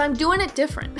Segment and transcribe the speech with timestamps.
[0.00, 0.98] So I'm doing it different.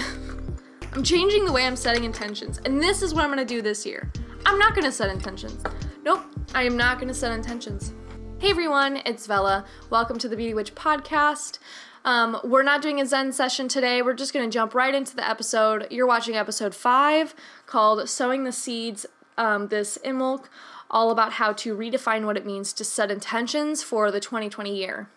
[0.93, 2.61] I'm changing the way I'm setting intentions.
[2.67, 4.13] And this is what I'm gonna do this year.
[4.45, 5.65] I'm not gonna set intentions.
[6.05, 6.23] Nope,
[6.55, 7.95] I am not gonna set intentions.
[8.41, 9.65] Hey everyone, it's Vella.
[9.89, 11.61] Welcome to the Beauty Witch podcast.
[12.05, 14.03] Um, we're not doing a Zen session today.
[14.03, 15.87] We're just gonna jump right into the episode.
[15.91, 19.07] You're watching episode five called Sowing the Seeds.
[19.39, 20.51] Um, this Imbolc,
[20.91, 25.09] all about how to redefine what it means to set intentions for the 2020 year.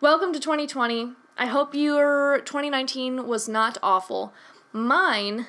[0.00, 1.16] Welcome to 2020.
[1.38, 4.32] I hope your 2019 was not awful.
[4.72, 5.46] Mine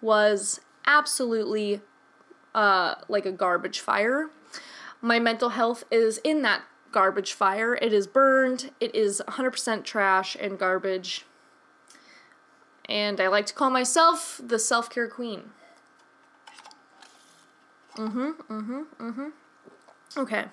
[0.00, 1.80] was absolutely
[2.54, 4.28] uh, like a garbage fire.
[5.00, 6.62] My mental health is in that
[6.92, 7.74] garbage fire.
[7.74, 8.70] It is burned.
[8.80, 11.24] It is 100% trash and garbage.
[12.86, 15.50] And I like to call myself the self care queen.
[17.94, 19.28] Mm hmm, mm hmm, mm hmm.
[20.18, 20.44] Okay.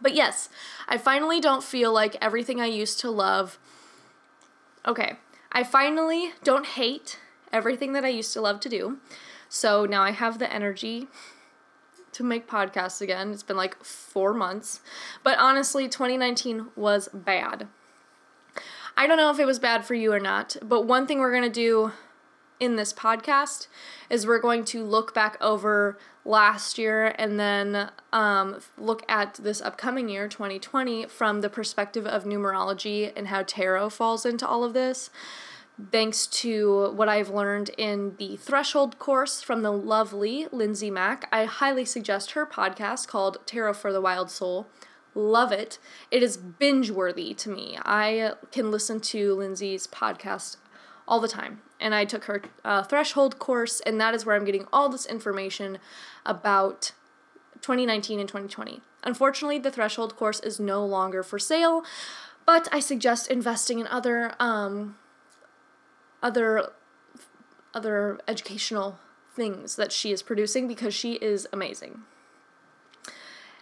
[0.00, 0.48] But yes,
[0.88, 3.58] I finally don't feel like everything I used to love.
[4.86, 5.16] Okay,
[5.52, 7.20] I finally don't hate
[7.52, 8.98] everything that I used to love to do.
[9.48, 11.08] So now I have the energy
[12.12, 13.30] to make podcasts again.
[13.30, 14.80] It's been like four months.
[15.22, 17.68] But honestly, 2019 was bad.
[18.96, 21.30] I don't know if it was bad for you or not, but one thing we're
[21.30, 21.92] going to do
[22.62, 23.66] in this podcast
[24.08, 29.60] is we're going to look back over last year and then um, look at this
[29.60, 34.74] upcoming year, 2020, from the perspective of numerology and how tarot falls into all of
[34.74, 35.10] this.
[35.90, 41.28] Thanks to what I've learned in the Threshold course from the lovely Lindsay Mack.
[41.32, 44.68] I highly suggest her podcast called Tarot for the Wild Soul.
[45.16, 45.80] Love it.
[46.12, 47.76] It is binge worthy to me.
[47.84, 50.58] I can listen to Lindsay's podcast
[51.08, 51.60] all the time.
[51.82, 55.04] And I took her uh, threshold course, and that is where I'm getting all this
[55.04, 55.78] information
[56.24, 56.92] about
[57.60, 58.80] 2019 and 2020.
[59.02, 61.82] Unfortunately, the threshold course is no longer for sale,
[62.46, 64.96] but I suggest investing in other um,
[66.22, 66.68] other
[67.74, 68.98] other educational
[69.34, 72.02] things that she is producing because she is amazing.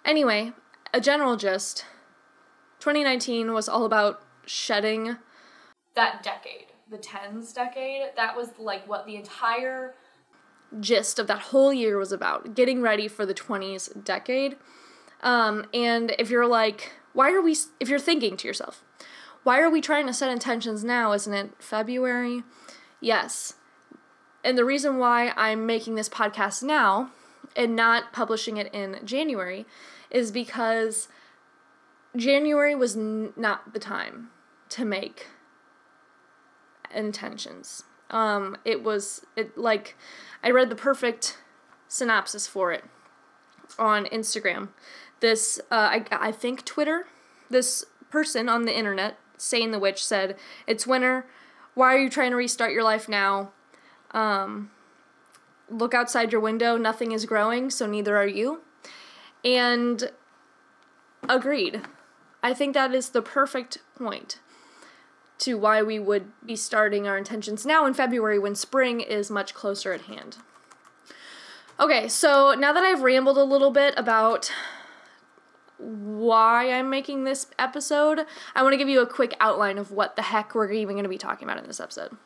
[0.04, 0.52] Anyway,
[0.92, 1.86] a general gist
[2.80, 5.16] 2019 was all about shedding
[5.94, 9.94] that decade the tens decade, that was like what the entire
[10.78, 14.56] gist of that whole year was about getting ready for the 20s decade.
[15.22, 18.84] Um, and if you're like, why are we, if you're thinking to yourself,
[19.42, 21.12] why are we trying to set intentions now?
[21.12, 22.42] Isn't it February?
[23.00, 23.54] Yes.
[24.44, 27.10] And the reason why I'm making this podcast now
[27.56, 29.66] and not publishing it in January
[30.10, 31.08] is because
[32.16, 34.30] January was n- not the time
[34.70, 35.26] to make
[36.94, 37.84] intentions.
[38.10, 39.96] Um, it was it like
[40.42, 41.38] I read the perfect
[41.88, 42.84] synopsis for it
[43.78, 44.68] on Instagram.
[45.20, 47.06] This uh, I I think Twitter.
[47.48, 50.36] This person on the internet, saying the witch, said,
[50.66, 51.26] "It's winter.
[51.74, 53.52] Why are you trying to restart your life now?
[54.12, 54.70] Um,
[55.68, 56.76] look outside your window.
[56.76, 58.60] Nothing is growing, so neither are you."
[59.44, 60.10] And
[61.28, 61.82] agreed.
[62.42, 64.38] I think that is the perfect point
[65.40, 69.54] to why we would be starting our intentions now in February when spring is much
[69.54, 70.36] closer at hand.
[71.78, 74.52] Okay, so now that I've rambled a little bit about
[75.78, 80.14] why I'm making this episode, I want to give you a quick outline of what
[80.14, 82.16] the heck we're even going to be talking about in this episode.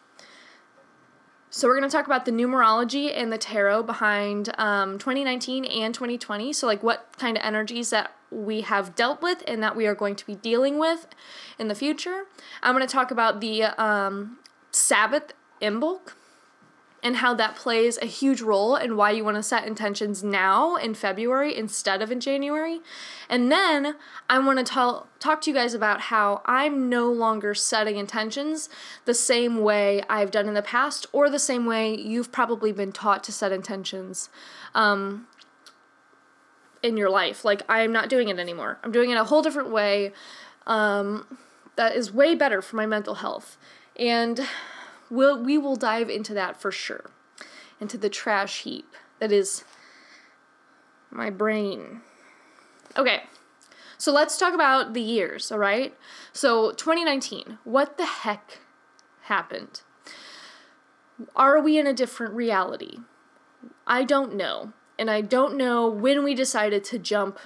[1.57, 5.95] So, we're going to talk about the numerology and the tarot behind um, 2019 and
[5.95, 6.53] 2020.
[6.53, 9.95] So, like, what kind of energies that we have dealt with and that we are
[9.95, 11.07] going to be dealing with
[11.57, 12.25] in the future.
[12.61, 14.39] I'm going to talk about the um,
[14.73, 15.33] Sabbath
[15.63, 16.15] Imbolc
[17.05, 20.77] and how that plays a huge role and why you want to set intentions now
[20.77, 22.81] in February instead of in January.
[23.29, 23.97] And then
[24.31, 28.71] I want to tell, talk to you guys about how I'm no longer setting intentions
[29.05, 32.91] the same way I've done in the past or the same way you've probably been
[32.91, 34.31] taught to set intentions.
[34.75, 35.29] Um,
[36.83, 37.47] in your life.
[37.47, 38.79] Like I'm not doing it anymore.
[38.85, 40.12] I'm doing it a whole different way.
[40.67, 41.39] Um,
[41.77, 43.57] that is way better for my mental health.
[43.97, 44.47] And
[45.14, 47.11] we'll, we will dive into that for sure.
[47.81, 49.64] Into the trash heap that is
[51.11, 52.02] my brain.
[52.96, 53.22] Okay,
[53.96, 55.94] so let's talk about the years, all right?
[56.32, 58.58] So 2019, what the heck
[59.22, 59.82] happened?
[61.37, 62.99] Are we in a different reality?
[63.87, 64.72] I don't know.
[64.99, 67.38] And I don't know when we decided to jump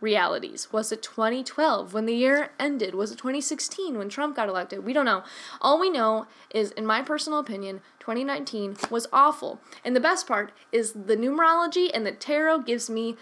[0.00, 0.72] realities.
[0.72, 2.94] Was it 2012 when the year ended?
[2.94, 4.84] Was it 2016 when Trump got elected?
[4.84, 5.24] We don't know.
[5.60, 9.60] All we know is, in my personal opinion, 2019 was awful.
[9.84, 13.16] And the best part is the numerology and the tarot gives me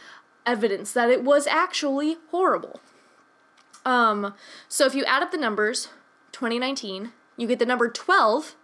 [0.46, 2.80] evidence that it was actually horrible.
[3.84, 4.34] Um,
[4.68, 5.88] so if you add up the numbers,
[6.32, 8.54] 2019 You get the number 12,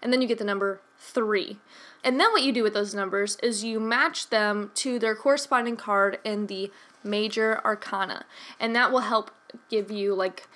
[0.00, 1.58] and then you get the number 3.
[2.04, 5.76] And then what you do with those numbers is you match them to their corresponding
[5.76, 6.70] card in the
[7.04, 8.24] major arcana.
[8.58, 9.30] And that will help
[9.68, 10.48] give you like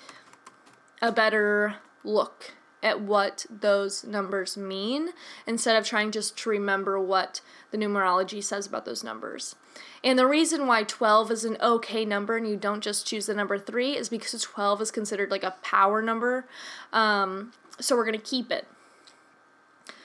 [1.01, 5.09] a better look at what those numbers mean
[5.45, 7.41] instead of trying just to remember what
[7.71, 9.55] the numerology says about those numbers.
[10.03, 13.33] And the reason why 12 is an okay number and you don't just choose the
[13.33, 16.47] number 3 is because 12 is considered like a power number.
[16.93, 18.65] Um, so we're going to keep it.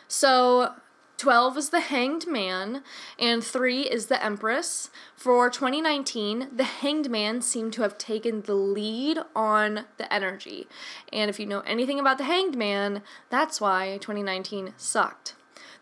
[0.09, 0.75] So
[1.17, 2.83] 12 is the Hanged Man,
[3.19, 4.91] and 3 is the Empress.
[5.17, 10.67] For 2019, the Hanged Man seemed to have taken the lead on the energy.
[11.13, 15.35] And if you know anything about the Hanged Man, that's why 2019 sucked.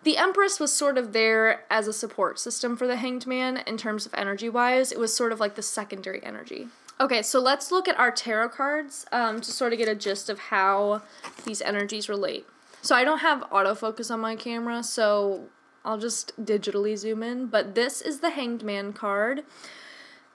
[0.04, 3.76] The Empress was sort of there as a support system for the Hanged Man in
[3.76, 4.92] terms of energy wise.
[4.92, 6.68] It was sort of like the secondary energy.
[7.00, 10.28] Okay, so let's look at our tarot cards um, to sort of get a gist
[10.28, 11.02] of how
[11.44, 12.46] these energies relate.
[12.82, 15.46] So I don't have autofocus on my camera, so
[15.84, 17.46] I'll just digitally zoom in.
[17.46, 19.44] But this is the Hanged Man card.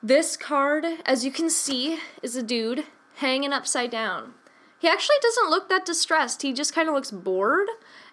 [0.01, 2.85] This card, as you can see, is a dude
[3.15, 4.33] hanging upside down.
[4.79, 6.41] He actually doesn't look that distressed.
[6.41, 7.67] He just kind of looks bored.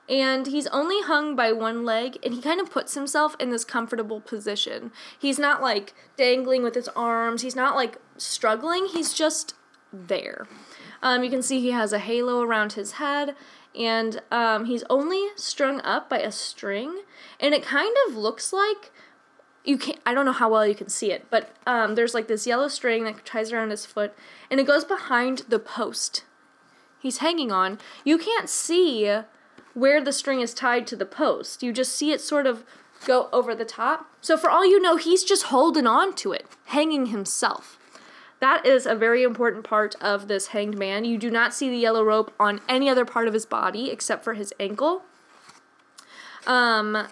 [0.09, 3.65] And he's only hung by one leg, and he kind of puts himself in this
[3.65, 4.93] comfortable position.
[5.19, 9.55] He's not like dangling with his arms, he's not like struggling, he's just
[9.91, 10.47] there.
[11.03, 13.35] Um, you can see he has a halo around his head,
[13.79, 17.03] and um, he's only strung up by a string,
[17.41, 18.93] and it kind of looks like
[19.65, 19.99] you can't.
[20.05, 22.69] I don't know how well you can see it, but um, there's like this yellow
[22.69, 24.15] string that ties around his foot,
[24.51, 26.25] and it goes behind the post
[27.05, 27.79] he's hanging on.
[28.03, 29.15] You can't see
[29.75, 31.63] where the string is tied to the post.
[31.63, 32.65] You just see it sort of
[33.07, 34.07] go over the top.
[34.21, 37.79] So for all you know, he's just holding on to it, hanging himself.
[38.41, 41.05] That is a very important part of this hanged man.
[41.05, 44.25] You do not see the yellow rope on any other part of his body except
[44.25, 45.03] for his ankle.
[46.47, 47.09] Um,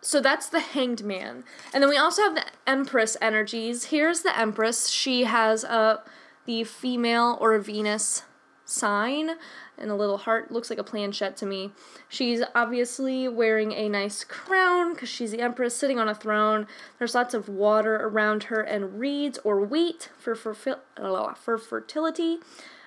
[0.00, 1.44] so that's the hanged man.
[1.72, 3.86] And then we also have the empress energies.
[3.86, 4.88] Here's the empress.
[4.88, 6.02] She has a
[6.46, 8.22] the female or Venus
[8.64, 9.30] sign
[9.76, 10.50] and a little heart.
[10.50, 11.72] Looks like a planchette to me.
[12.08, 16.66] She's obviously wearing a nice crown because she's the empress sitting on a throne.
[16.98, 22.38] There's lots of water around her and reeds or wheat for, for, for fertility.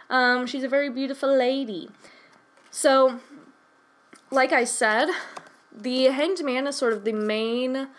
[0.09, 1.89] Um, she's a very beautiful lady.
[2.71, 3.19] So,
[4.31, 5.09] like I said,
[5.75, 7.89] the Hanged Man is sort of the main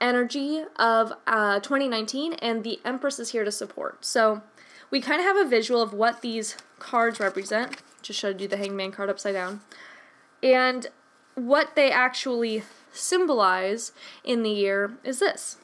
[0.00, 4.04] energy of uh, 2019, and the Empress is here to support.
[4.04, 4.42] So,
[4.92, 7.78] we kind of have a visual of what these cards represent.
[8.02, 9.62] Just showed you the hangman card upside down.
[10.42, 10.86] And
[11.34, 12.62] what they actually
[12.92, 13.92] symbolize
[14.22, 15.56] in the year is this.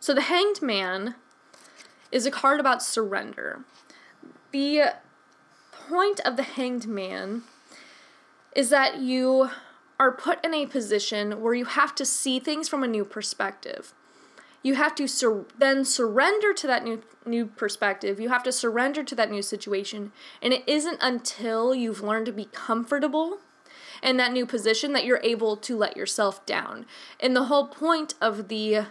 [0.00, 1.14] So the hanged man
[2.10, 3.60] is a card about surrender.
[4.50, 4.94] The
[5.70, 7.42] point of the hanged man
[8.56, 9.50] is that you
[10.00, 13.92] are put in a position where you have to see things from a new perspective
[14.62, 18.18] you have to sur- then surrender to that new new perspective.
[18.18, 20.12] You have to surrender to that new situation,
[20.42, 23.38] and it isn't until you've learned to be comfortable
[24.02, 26.86] in that new position that you're able to let yourself down.
[27.20, 28.86] And the whole point of the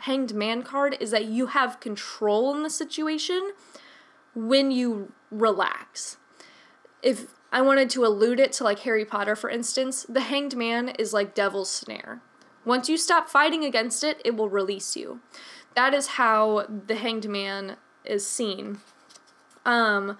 [0.00, 3.52] hanged man card is that you have control in the situation
[4.34, 6.18] when you relax.
[7.02, 10.90] If I wanted to allude it to like Harry Potter for instance, the hanged man
[10.90, 12.20] is like devil's snare.
[12.66, 15.20] Once you stop fighting against it, it will release you.
[15.74, 18.80] That is how the hanged man is seen.
[19.64, 20.18] Um,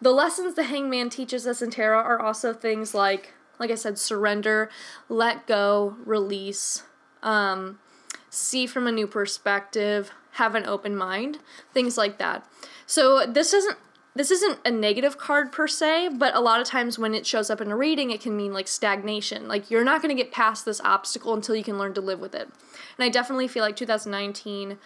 [0.00, 3.76] the lessons the hanged man teaches us in tarot are also things like, like I
[3.76, 4.70] said, surrender,
[5.08, 6.82] let go, release,
[7.22, 7.78] um,
[8.30, 11.38] see from a new perspective, have an open mind,
[11.74, 12.46] things like that.
[12.86, 13.76] So this doesn't
[14.14, 17.48] this isn't a negative card per se, but a lot of times when it shows
[17.48, 19.48] up in a reading, it can mean like stagnation.
[19.48, 22.20] Like you're not going to get past this obstacle until you can learn to live
[22.20, 22.48] with it.
[22.98, 24.76] And I definitely feel like 2019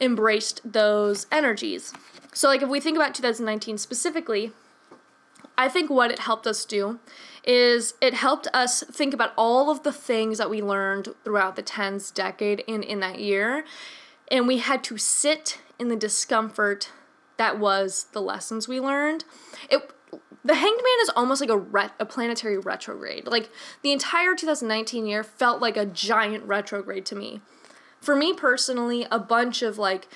[0.00, 1.92] embraced those energies.
[2.34, 4.52] So, like, if we think about 2019 specifically,
[5.56, 6.98] I think what it helped us do
[7.44, 11.62] is it helped us think about all of the things that we learned throughout the
[11.62, 13.64] tens decade and in that year.
[14.30, 16.90] And we had to sit in the discomfort
[17.36, 19.24] that was the lessons we learned.
[19.70, 19.92] It
[20.44, 23.26] the Hanged Man is almost like a ret- a planetary retrograde.
[23.26, 23.50] Like
[23.82, 27.40] the entire 2019 year felt like a giant retrograde to me.
[28.00, 30.08] For me personally, a bunch of like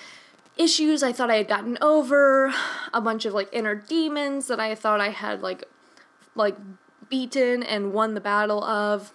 [0.57, 2.53] issues I thought I had gotten over,
[2.93, 5.63] a bunch of like inner demons that I thought I had like
[6.35, 6.57] like
[7.09, 9.13] beaten and won the battle of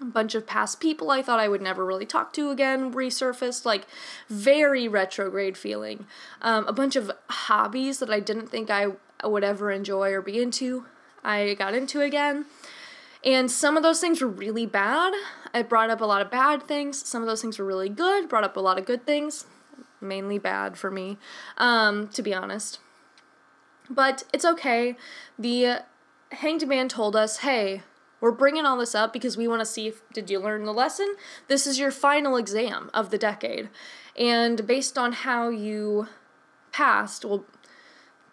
[0.00, 3.64] a bunch of past people I thought I would never really talk to again resurfaced,
[3.64, 3.86] like
[4.28, 6.06] very retrograde feeling.
[6.40, 8.88] Um, a bunch of hobbies that I didn't think I
[9.24, 10.86] would ever enjoy or be into,
[11.24, 12.46] I got into again.
[13.24, 15.12] And some of those things were really bad.
[15.52, 17.04] It brought up a lot of bad things.
[17.06, 19.46] Some of those things were really good, brought up a lot of good things.
[20.00, 21.18] Mainly bad for me,
[21.56, 22.78] um, to be honest.
[23.90, 24.96] But it's okay.
[25.36, 25.82] The
[26.30, 27.82] Hanged Man told us, hey,
[28.20, 30.72] we're bringing all this up because we want to see if did you learn the
[30.72, 31.14] lesson?
[31.46, 33.68] This is your final exam of the decade.
[34.16, 36.08] And based on how you
[36.72, 37.44] passed, well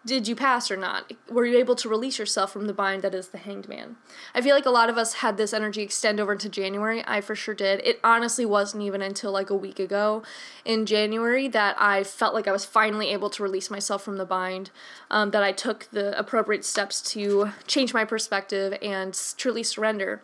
[0.06, 1.12] did you pass or not?
[1.28, 3.96] Were you able to release yourself from the bind that is the hanged man?
[4.34, 7.02] I feel like a lot of us had this energy extend over into January.
[7.06, 7.80] I for sure did.
[7.84, 10.22] It honestly wasn't even until like a week ago
[10.64, 14.24] in January that I felt like I was finally able to release myself from the
[14.24, 14.70] bind,
[15.10, 20.22] um, that I took the appropriate steps to change my perspective and truly surrender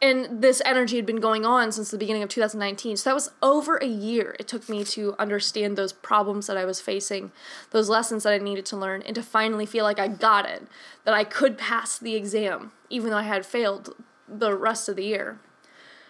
[0.00, 3.30] and this energy had been going on since the beginning of 2019 so that was
[3.42, 7.32] over a year it took me to understand those problems that i was facing
[7.70, 10.66] those lessons that i needed to learn and to finally feel like i got it
[11.04, 13.94] that i could pass the exam even though i had failed
[14.28, 15.38] the rest of the year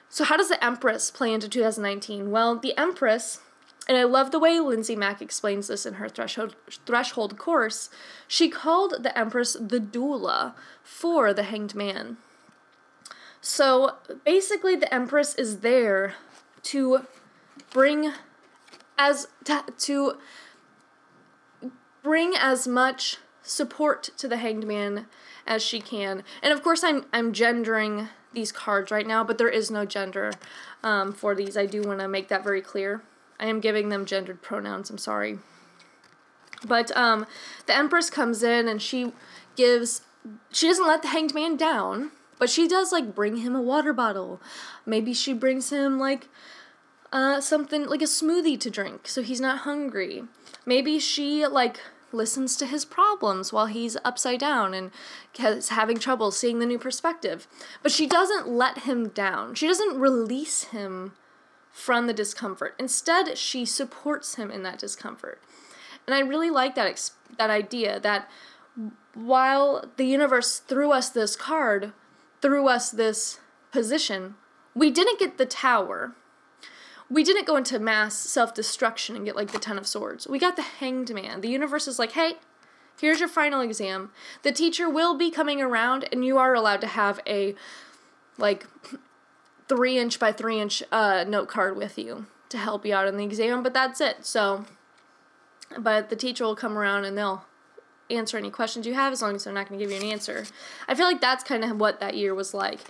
[0.08, 3.40] so how does the empress play into 2019 well the empress
[3.88, 6.54] and I love the way Lindsay Mack explains this in her threshold
[6.84, 7.88] threshold course.
[8.26, 10.52] She called the Empress the doula
[10.84, 12.18] for the hanged man.
[13.40, 16.14] So basically, the Empress is there
[16.64, 17.06] to
[17.70, 18.12] bring
[18.98, 20.18] as to, to
[22.02, 25.06] bring as much support to the hanged man
[25.46, 26.22] as she can.
[26.42, 30.32] And of course, I'm I'm gendering these cards right now, but there is no gender
[30.82, 31.56] um, for these.
[31.56, 33.02] I do want to make that very clear.
[33.40, 34.90] I am giving them gendered pronouns.
[34.90, 35.38] I'm sorry.
[36.66, 37.26] But um,
[37.66, 39.12] the Empress comes in and she
[39.56, 40.02] gives.
[40.50, 42.10] She doesn't let the hanged man down.
[42.38, 44.40] But she does like bring him a water bottle.
[44.86, 46.28] Maybe she brings him like
[47.12, 50.24] uh, something like a smoothie to drink so he's not hungry.
[50.66, 51.80] Maybe she like
[52.12, 54.90] listens to his problems while he's upside down and
[55.38, 57.46] is having trouble seeing the new perspective.
[57.82, 59.54] But she doesn't let him down.
[59.54, 61.12] She doesn't release him
[61.70, 62.74] from the discomfort.
[62.78, 65.40] Instead, she supports him in that discomfort.
[66.06, 68.30] And I really like that ex- that idea that
[69.14, 71.92] while the universe threw us this card,
[72.40, 73.40] threw us this
[73.72, 74.34] position,
[74.74, 76.12] we didn't get the tower.
[77.10, 80.26] We didn't go into mass self destruction and get like the Ten of Swords.
[80.28, 81.40] We got the Hanged Man.
[81.40, 82.34] The universe is like, hey,
[83.00, 84.10] here's your final exam.
[84.42, 87.54] The teacher will be coming around, and you are allowed to have a
[88.36, 88.66] like
[89.68, 93.16] three inch by three inch uh, note card with you to help you out in
[93.16, 94.24] the exam, but that's it.
[94.24, 94.64] So,
[95.78, 97.44] but the teacher will come around and they'll
[98.10, 100.10] answer any questions you have as long as they're not going to give you an
[100.10, 100.44] answer.
[100.86, 102.80] I feel like that's kind of what that year was like.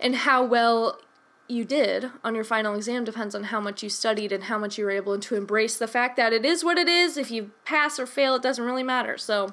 [0.00, 1.00] And how well
[1.48, 4.76] you did on your final exam depends on how much you studied and how much
[4.76, 7.16] you were able to embrace the fact that it is what it is.
[7.16, 9.16] If you pass or fail, it doesn't really matter.
[9.16, 9.52] So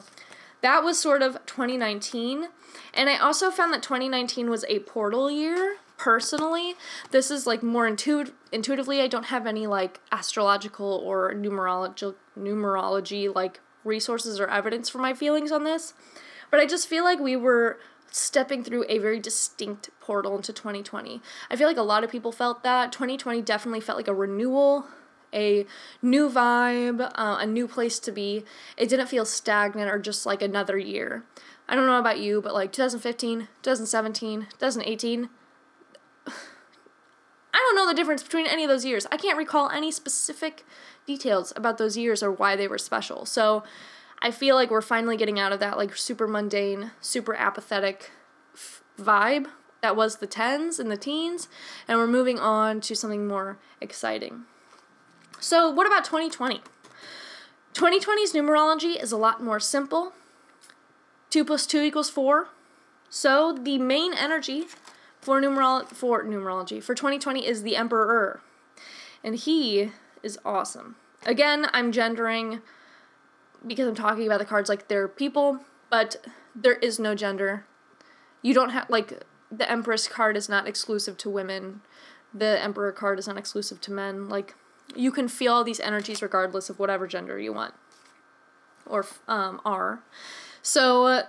[0.62, 2.48] that was sort of 2019.
[2.94, 6.76] And I also found that 2019 was a portal year personally.
[7.12, 9.02] This is like more intuitive intuitively.
[9.02, 15.14] I don't have any like astrological or numerology numerology like resources or evidence for my
[15.14, 15.94] feelings on this,
[16.52, 17.80] but I just feel like we were
[18.12, 21.22] stepping through a very distinct portal into 2020.
[21.50, 22.92] I feel like a lot of people felt that.
[22.92, 24.86] 2020 definitely felt like a renewal,
[25.34, 25.66] a
[26.02, 28.46] new vibe, uh, a new place to be.
[28.78, 31.24] It didn't feel stagnant or just like another year.
[31.68, 35.30] I don't know about you, but like 2015, 2017, 2018,
[37.54, 39.06] I don't know the difference between any of those years.
[39.12, 40.66] I can't recall any specific
[41.06, 43.26] details about those years or why they were special.
[43.26, 43.64] So
[44.22, 48.12] I feel like we're finally getting out of that like super mundane, super apathetic
[48.54, 49.48] f- vibe
[49.84, 51.50] that was the tens and the teens,
[51.90, 54.46] and we're moving on to something more exciting.
[55.42, 56.62] So, what about 2020?
[57.74, 60.14] 2020's numerology is a lot more simple.
[61.32, 62.48] 2 plus 2 equals 4.
[63.10, 64.68] So, the main energy
[65.24, 68.42] for, for numerology for 2020 is the Emperor.
[69.24, 70.96] And he is awesome.
[71.26, 72.62] Again, I'm gendering
[73.66, 76.18] because I'm talking about the cards like they're people, but
[76.54, 77.66] there is no gender.
[78.42, 81.82] You don't have like the Empress card is not exclusive to women.
[82.34, 84.28] The Emperor card is not exclusive to men.
[84.28, 84.56] Like
[84.96, 87.74] you can feel these energies regardless of whatever gender you want
[88.86, 90.04] or um, are.
[90.62, 91.24] So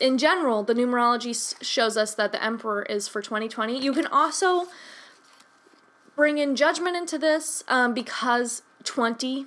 [0.00, 3.78] in general, the numerology shows us that the Emperor is for 2020.
[3.78, 4.66] You can also
[6.16, 9.46] bring in judgment into this um, because 20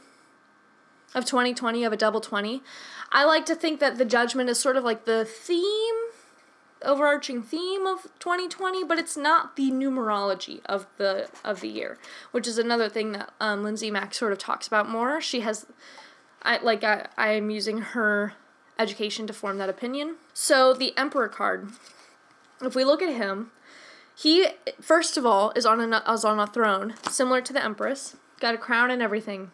[1.16, 2.62] of 2020 of a double 20
[3.14, 5.96] i like to think that the judgment is sort of like the theme
[6.84, 11.98] overarching theme of 2020 but it's not the numerology of the of the year
[12.32, 15.66] which is another thing that um, lindsay mack sort of talks about more she has
[16.42, 18.34] I like I I am using her
[18.80, 20.16] education to form that opinion.
[20.34, 21.70] So the Emperor card,
[22.62, 23.52] if we look at him,
[24.16, 24.48] he
[24.82, 28.56] first of all is on a is on a throne similar to the Empress, got
[28.56, 29.52] a crown and everything.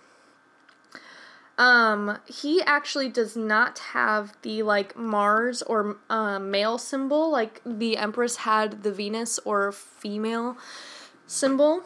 [1.57, 7.97] Um, he actually does not have the like Mars or uh, male symbol like the
[7.97, 10.57] Empress had the Venus or female
[11.27, 11.83] symbol.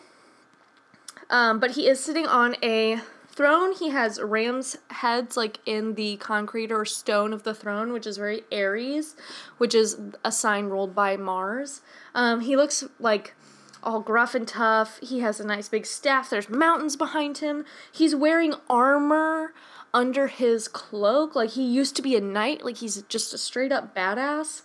[1.30, 3.02] Um, but he is sitting on a
[3.38, 3.72] throne.
[3.74, 8.18] He has ram's heads like in the concrete or stone of the throne, which is
[8.18, 9.16] very Aries,
[9.60, 11.82] which is a sign ruled by Mars.
[12.16, 13.36] Um, he looks like
[13.84, 15.00] all gruff and tough.
[15.04, 16.32] He has a nice big staff.
[16.32, 17.64] There's mountains behind him.
[17.92, 19.54] He's wearing armor
[19.94, 21.36] under his cloak.
[21.36, 22.66] Like he used to be a knight.
[22.66, 24.64] Like he's just a straight up badass.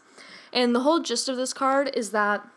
[0.51, 2.49] And the whole gist of this card is that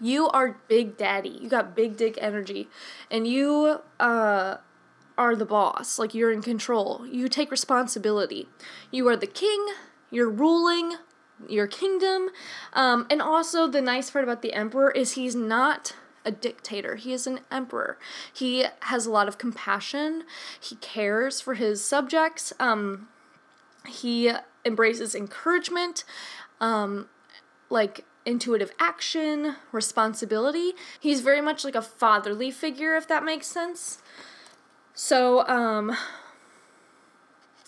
[0.00, 1.38] you are big daddy.
[1.40, 2.68] You got big dick energy.
[3.10, 4.56] And you uh
[5.18, 5.98] are the boss.
[5.98, 7.06] Like you're in control.
[7.10, 8.48] You take responsibility.
[8.90, 9.66] You are the king.
[10.10, 10.96] You're ruling
[11.48, 12.30] your kingdom.
[12.72, 15.94] Um, and also, the nice part about the emperor is he's not
[16.24, 16.96] a dictator.
[16.96, 17.98] He is an emperor.
[18.32, 20.24] He has a lot of compassion.
[20.60, 22.52] He cares for his subjects.
[22.58, 23.08] Um,
[23.86, 24.32] he
[24.64, 26.04] embraces encouragement,
[26.60, 27.08] um,
[27.70, 30.72] like intuitive action, responsibility.
[30.98, 33.98] He's very much like a fatherly figure, if that makes sense.
[34.96, 35.94] So, um,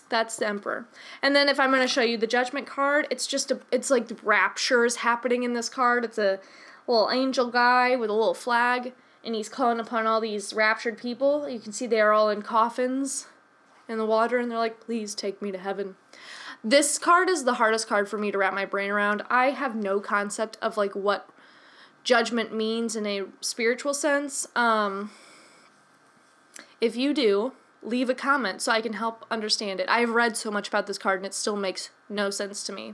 [0.09, 0.87] that's the emperor.
[1.21, 3.89] And then if I'm going to show you the judgment card, it's just a it's
[3.89, 6.03] like rapture is happening in this card.
[6.03, 6.39] It's a
[6.87, 8.93] little angel guy with a little flag
[9.23, 11.47] and he's calling upon all these raptured people.
[11.47, 13.27] You can see they are all in coffins
[13.87, 15.95] in the water and they're like, "Please take me to heaven."
[16.63, 19.21] This card is the hardest card for me to wrap my brain around.
[19.29, 21.29] I have no concept of like what
[22.03, 24.47] judgment means in a spiritual sense.
[24.55, 25.11] Um
[26.81, 29.87] if you do, leave a comment so I can help understand it.
[29.89, 32.93] I've read so much about this card and it still makes no sense to me.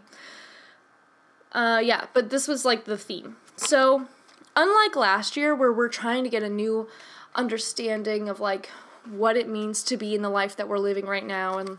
[1.51, 3.37] Uh, yeah, but this was like the theme.
[3.55, 4.07] So,
[4.55, 6.89] unlike last year where we're trying to get a new
[7.33, 8.69] understanding of like
[9.09, 11.77] what it means to be in the life that we're living right now and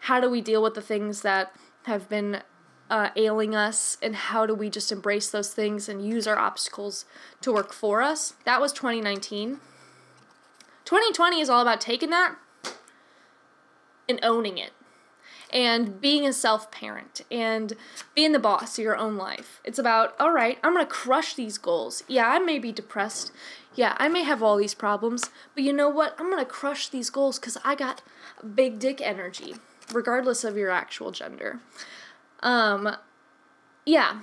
[0.00, 2.42] how do we deal with the things that have been
[2.90, 7.04] uh, ailing us and how do we just embrace those things and use our obstacles
[7.40, 8.34] to work for us.
[8.44, 9.60] That was 2019.
[10.84, 12.36] 2020 is all about taking that
[14.08, 14.72] and owning it
[15.52, 17.74] and being a self parent and
[18.14, 19.60] being the boss of your own life.
[19.64, 22.02] It's about, all right, I'm gonna crush these goals.
[22.08, 23.32] Yeah, I may be depressed.
[23.74, 26.14] Yeah, I may have all these problems, but you know what?
[26.18, 28.02] I'm gonna crush these goals because I got
[28.54, 29.56] big dick energy,
[29.92, 31.60] regardless of your actual gender.
[32.42, 32.96] Um,
[33.84, 34.20] yeah.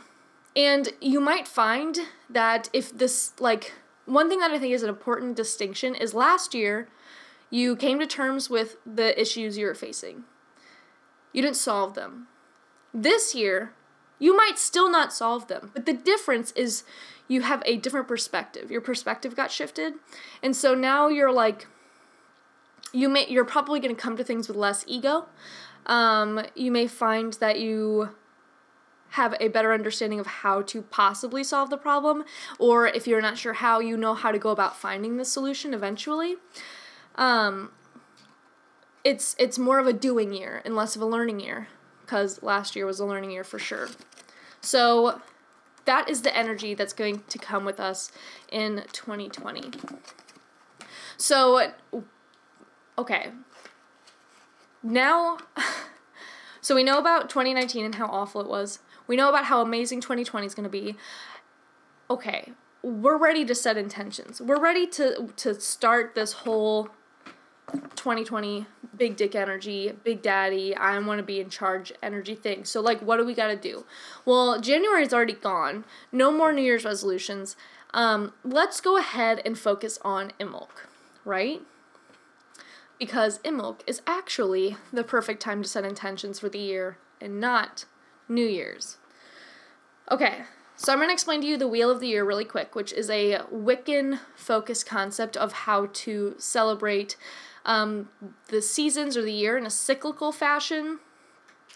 [0.55, 3.73] And you might find that if this, like,
[4.09, 6.87] one thing that I think is an important distinction is last year
[7.49, 10.23] you came to terms with the issues you were facing.
[11.33, 12.27] You didn't solve them.
[12.93, 13.73] This year,
[14.17, 16.83] you might still not solve them, but the difference is
[17.27, 18.69] you have a different perspective.
[18.71, 19.93] Your perspective got shifted.
[20.43, 21.67] And so now you're like
[22.91, 25.25] you may you're probably going to come to things with less ego.
[25.85, 28.09] Um, you may find that you
[29.11, 32.23] have a better understanding of how to possibly solve the problem,
[32.57, 35.73] or if you're not sure how, you know how to go about finding the solution
[35.73, 36.35] eventually.
[37.15, 37.71] Um,
[39.03, 41.67] it's it's more of a doing year and less of a learning year,
[42.01, 43.89] because last year was a learning year for sure.
[44.61, 45.21] So
[45.85, 48.11] that is the energy that's going to come with us
[48.51, 49.71] in 2020.
[51.17, 51.71] So,
[52.97, 53.31] okay.
[54.83, 55.39] Now,
[56.61, 58.79] so we know about 2019 and how awful it was.
[59.09, 60.95] We know about how amazing 2020 is going to be.
[62.11, 64.39] Okay, we're ready to set intentions.
[64.39, 66.89] We're ready to to start this whole
[67.95, 72.65] 2020 big dick energy, big daddy, I want to be in charge energy thing.
[72.65, 73.83] So like what do we got to do?
[74.25, 75.85] Well, January is already gone.
[76.11, 77.55] No more New Year's resolutions.
[77.95, 80.85] Um, let's go ahead and focus on Imbolc,
[81.25, 81.63] right?
[82.99, 87.85] Because Imbolc is actually the perfect time to set intentions for the year and not
[88.29, 88.97] New Year's.
[90.09, 90.43] Okay,
[90.75, 92.93] so I'm going to explain to you the Wheel of the Year really quick, which
[92.93, 97.17] is a Wiccan focused concept of how to celebrate
[97.65, 98.09] um,
[98.47, 100.99] the seasons or the year in a cyclical fashion.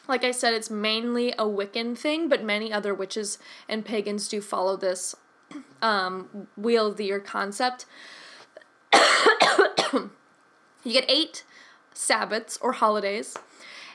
[0.08, 3.38] Like I said, it's mainly a Wiccan thing, but many other witches
[3.68, 5.16] and pagans do follow this
[5.82, 7.86] um, Wheel of the Year concept.
[8.94, 10.10] you
[10.86, 11.44] get eight
[11.94, 13.38] Sabbats or holidays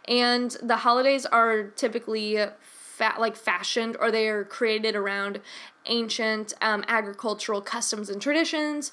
[0.09, 5.41] and the holidays are typically fat like fashioned or they are created around
[5.87, 8.93] ancient um, agricultural customs and traditions,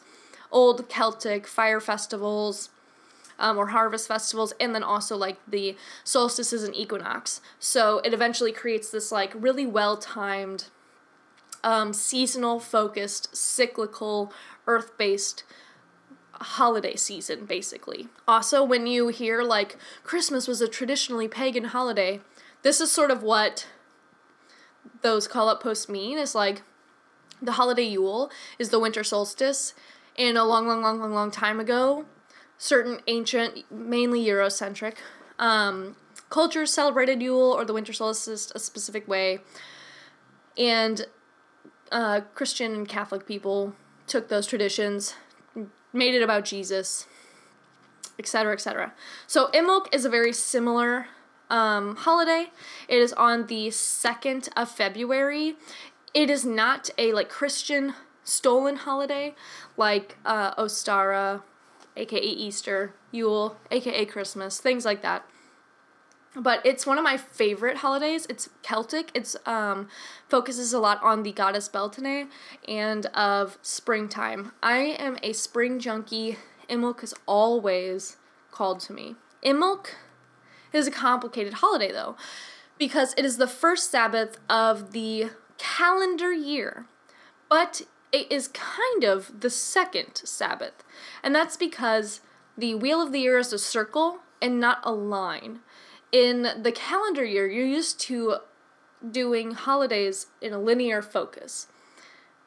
[0.52, 2.70] old Celtic fire festivals,
[3.40, 7.42] um, or harvest festivals, and then also like the solstices and equinox.
[7.60, 10.66] So it eventually creates this like really well timed,
[11.64, 14.32] um, seasonal focused, cyclical,
[14.68, 15.44] earth based
[16.42, 18.08] holiday season, basically.
[18.28, 22.22] Also, when you hear like Christmas was a traditionally pagan holiday,
[22.62, 23.68] this is sort of what
[25.02, 26.62] those call up posts mean is like
[27.42, 29.74] the holiday Yule is the winter solstice,
[30.18, 32.06] and a long, long, long, long, long time ago,
[32.58, 34.96] certain ancient, mainly Eurocentric,
[35.38, 35.96] um,
[36.30, 39.40] cultures celebrated Yule or the winter solstice a specific way,
[40.58, 41.08] and
[41.92, 43.76] uh, Christian and Catholic people
[44.08, 45.16] took those traditions,
[45.96, 47.08] made it about Jesus,
[48.20, 48.94] etc., etc.
[49.28, 51.08] So Imbolc is a very similar
[51.50, 52.52] um, holiday.
[52.88, 55.56] It is on the 2nd of February.
[56.14, 59.36] It is not a like Christian stolen holiday
[59.78, 61.42] like uh, Ostara,
[61.96, 65.26] aka Easter, Yule, aka Christmas, things like that.
[66.36, 68.26] But it's one of my favorite holidays.
[68.30, 69.12] It's Celtic.
[69.14, 69.88] It's um,
[70.28, 72.30] focuses a lot on the goddess Beltane
[72.68, 74.52] and of springtime.
[74.62, 76.38] I am a spring junkie.
[76.70, 78.18] Imbolc is always
[78.52, 79.16] called to me.
[79.44, 79.88] Imbolc
[80.74, 82.16] is a complicated holiday though,
[82.78, 86.86] because it is the first Sabbath of the calendar year,
[87.50, 90.84] but it is kind of the second Sabbath.
[91.24, 92.22] And that's because
[92.58, 95.60] the wheel of the year is a circle and not a line.
[96.12, 98.38] In the calendar year, you're used to
[99.12, 101.68] doing holidays in a linear focus.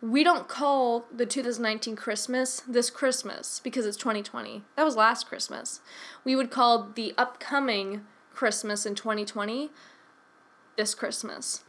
[0.00, 4.62] We don't call the 2019 Christmas this Christmas because it's 2020.
[4.76, 5.80] That was last Christmas.
[6.24, 9.70] We would call the upcoming Christmas in 2020
[10.76, 11.64] this Christmas.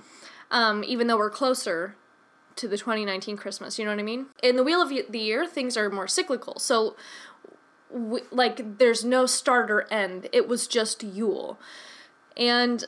[0.52, 1.95] Um, even though we're closer
[2.58, 4.28] to the 2019 Christmas, you know what I mean?
[4.43, 6.60] In the Wheel of the Year, things are more cyclical.
[6.60, 6.95] So,
[7.91, 10.28] we, like, there's no start or end.
[10.32, 11.60] It was just Yule.
[12.38, 12.86] And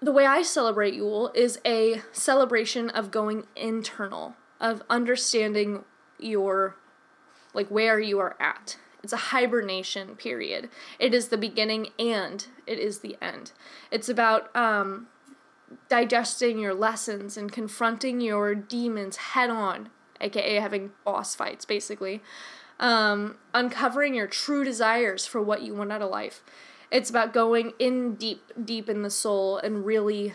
[0.00, 5.84] the way I celebrate Yule is a celebration of going internal, of understanding
[6.18, 6.76] your,
[7.54, 8.76] like, where you are at.
[9.02, 10.68] It's a hibernation period.
[10.98, 13.52] It is the beginning and it is the end.
[13.90, 15.08] It's about um,
[15.88, 19.88] digesting your lessons and confronting your demons head on,
[20.20, 22.22] aka having boss fights, basically.
[22.80, 26.42] Um, uncovering your true desires for what you want out of life.
[26.90, 30.34] It's about going in deep, deep in the soul and really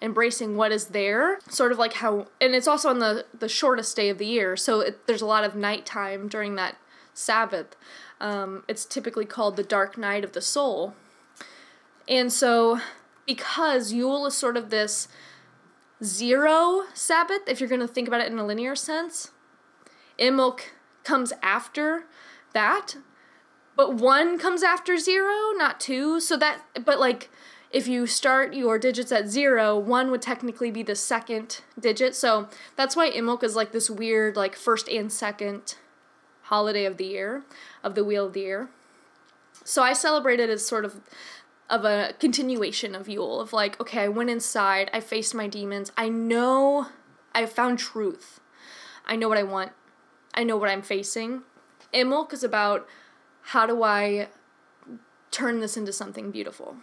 [0.00, 3.96] embracing what is there sort of like how and it's also on the the shortest
[3.96, 6.76] day of the year so it, there's a lot of nighttime during that
[7.16, 7.76] Sabbath.
[8.20, 10.94] Um, it's typically called the dark night of the soul.
[12.06, 12.80] And so,
[13.26, 15.08] because Yule is sort of this
[16.04, 19.30] zero Sabbath, if you're going to think about it in a linear sense,
[20.18, 20.60] Imbolc
[21.06, 22.04] comes after
[22.52, 22.96] that,
[23.76, 26.20] but one comes after zero, not two.
[26.20, 27.30] So that, but like,
[27.70, 32.14] if you start your digits at zero, one would technically be the second digit.
[32.14, 35.76] So that's why Imbolc is like this weird, like first and second
[36.42, 37.44] holiday of the year,
[37.82, 38.68] of the wheel of the year.
[39.64, 41.00] So I celebrated it as sort of
[41.68, 45.90] of a continuation of Yule of like, okay, I went inside, I faced my demons.
[45.96, 46.86] I know
[47.34, 48.40] I found truth.
[49.04, 49.72] I know what I want.
[50.36, 51.42] I know what I'm facing.
[51.94, 52.86] Imbolc is about
[53.42, 54.28] how do I
[55.30, 56.76] turn this into something beautiful.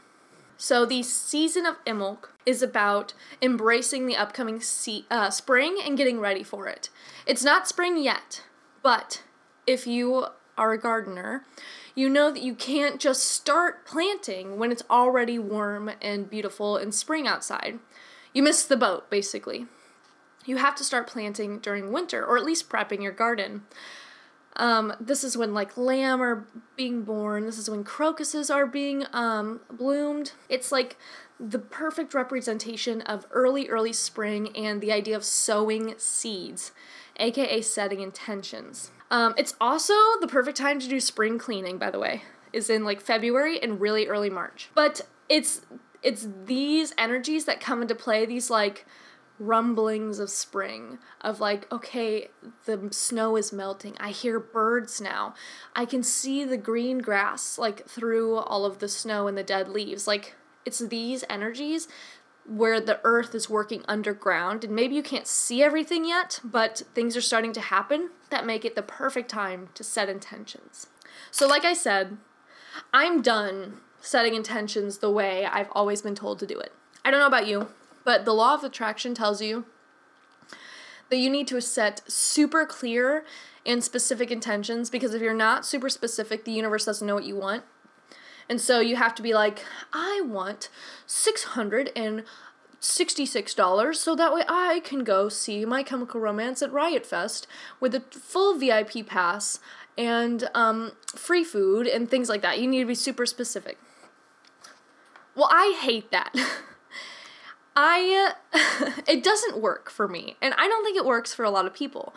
[0.57, 6.19] So the season of Imbolc is about embracing the upcoming se- uh, spring and getting
[6.19, 6.89] ready for it.
[7.25, 8.43] It's not spring yet,
[8.81, 9.23] but
[9.67, 11.45] if you are a gardener,
[11.95, 16.93] you know that you can't just start planting when it's already warm and beautiful and
[16.93, 17.79] spring outside.
[18.33, 19.67] You miss the boat, basically.
[20.45, 23.63] You have to start planting during winter, or at least prepping your garden.
[24.55, 27.45] Um, this is when like lamb are being born.
[27.45, 30.33] This is when crocuses are being um, bloomed.
[30.47, 30.97] It's like
[31.39, 36.71] the perfect representation of early, early spring and the idea of sowing seeds,
[37.17, 38.91] aka setting intentions.
[39.09, 42.83] Um, it's also the perfect time to do spring cleaning, by the way, is in
[42.83, 44.69] like February and really early March.
[44.75, 45.61] But it's
[46.03, 48.85] it's these energies that come into play, these like
[49.39, 52.27] rumblings of spring of like okay
[52.65, 55.33] the snow is melting i hear birds now
[55.75, 59.67] i can see the green grass like through all of the snow and the dead
[59.67, 61.87] leaves like it's these energies
[62.45, 67.15] where the earth is working underground and maybe you can't see everything yet, but things
[67.15, 70.87] are starting to happen that make it the perfect time to set intentions.
[71.31, 72.17] So, like I said,
[72.93, 76.73] I'm done setting intentions the way I've always been told to do it.
[77.05, 77.67] I don't know about you,
[78.03, 79.65] but the law of attraction tells you
[81.09, 83.23] that you need to set super clear
[83.65, 87.35] and specific intentions because if you're not super specific, the universe doesn't know what you
[87.35, 87.63] want.
[88.49, 89.63] And so you have to be like,
[89.93, 90.69] I want
[91.07, 97.47] $666 so that way I can go see My Chemical Romance at Riot Fest
[97.79, 99.59] with a full VIP pass
[99.97, 102.59] and um, free food and things like that.
[102.59, 103.77] You need to be super specific.
[105.35, 106.35] Well, I hate that.
[107.75, 108.33] I
[109.07, 111.73] it doesn't work for me, and I don't think it works for a lot of
[111.73, 112.13] people.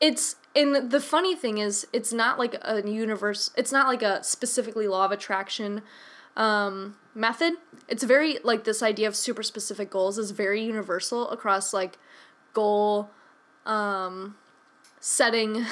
[0.00, 3.50] It's and the funny thing is, it's not like a universe.
[3.56, 5.82] It's not like a specifically law of attraction
[6.36, 7.54] um, method.
[7.88, 11.98] It's very like this idea of super specific goals is very universal across like
[12.52, 13.10] goal
[13.66, 14.36] um,
[15.00, 15.64] setting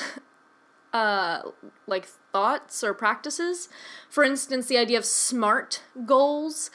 [0.92, 1.42] uh,
[1.87, 3.68] like thoughts or practices.
[4.08, 6.70] For instance, the idea of SMART goals.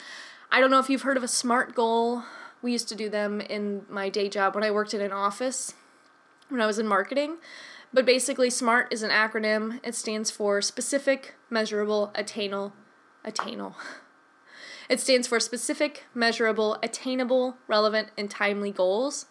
[0.50, 2.24] I don't know if you've heard of a SMART goal.
[2.62, 5.74] We used to do them in my day job when I worked in an office
[6.48, 7.36] when I was in marketing.
[7.92, 9.80] But basically, SMART is an acronym.
[9.82, 12.72] It stands for specific, measurable, attainable,
[13.24, 13.76] attainable.
[14.88, 19.26] It stands for specific, measurable, attainable, relevant, and timely goals.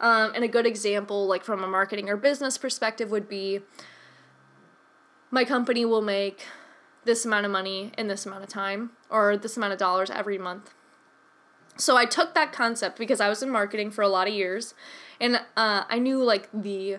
[0.00, 3.60] Um, and a good example, like from a marketing or business perspective, would be
[5.32, 6.46] my company will make
[7.04, 10.38] this amount of money in this amount of time or this amount of dollars every
[10.38, 10.72] month.
[11.76, 14.74] So I took that concept because I was in marketing for a lot of years
[15.20, 16.98] and uh, I knew like the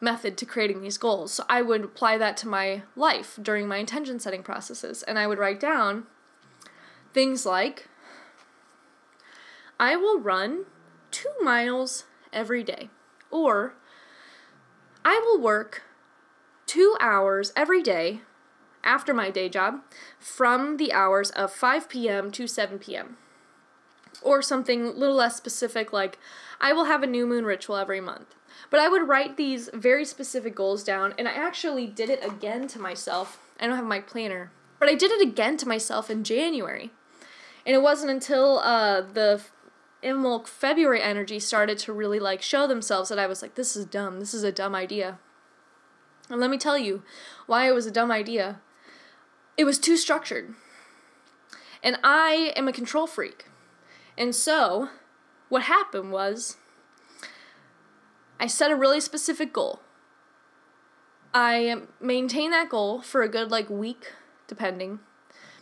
[0.00, 1.32] method to creating these goals.
[1.32, 5.26] So I would apply that to my life during my intention setting processes and I
[5.26, 6.04] would write down
[7.12, 7.88] things like
[9.78, 10.66] I will run
[11.10, 12.90] two miles every day
[13.30, 13.74] or
[15.04, 15.82] I will work
[16.66, 18.20] two hours every day
[18.84, 19.80] after my day job
[20.18, 22.30] from the hours of 5 p.m.
[22.32, 23.16] to 7 p.m.
[24.22, 26.18] Or something a little less specific, like
[26.60, 28.34] I will have a new moon ritual every month.
[28.70, 32.68] But I would write these very specific goals down, and I actually did it again
[32.68, 33.38] to myself.
[33.60, 36.90] I don't have my planner, but I did it again to myself in January.
[37.66, 39.42] And it wasn't until uh, the
[40.02, 43.86] Imbolc February energy started to really like show themselves that I was like, this is
[43.86, 44.18] dumb.
[44.18, 45.18] This is a dumb idea.
[46.28, 47.02] And let me tell you
[47.46, 48.60] why it was a dumb idea.
[49.56, 50.54] It was too structured.
[51.82, 53.46] And I am a control freak.
[54.16, 54.88] And so,
[55.48, 56.56] what happened was,
[58.38, 59.80] I set a really specific goal.
[61.34, 64.12] I maintain that goal for a good, like, week,
[64.46, 65.00] depending.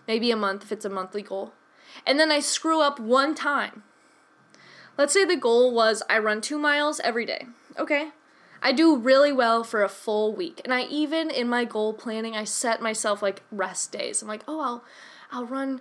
[0.08, 1.52] Maybe a month if it's a monthly goal.
[2.06, 3.84] And then I screw up one time.
[4.98, 7.46] Let's say the goal was I run two miles every day.
[7.78, 8.10] Okay,
[8.62, 10.60] I do really well for a full week.
[10.64, 14.20] And I even in my goal planning, I set myself like rest days.
[14.20, 14.84] I'm like, "Oh, I'll
[15.32, 15.80] I'll run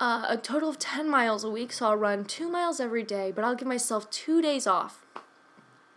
[0.00, 3.32] uh, a total of 10 miles a week, so I'll run 2 miles every day,
[3.34, 5.04] but I'll give myself 2 days off."